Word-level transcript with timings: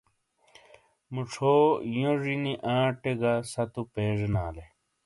مُچھو 1.13 1.53
یونجینی 1.95 2.53
آٹے 2.75 3.13
گہ 3.19 3.33
ستُو 3.51 3.81
پیجینالے۔ 3.93 4.65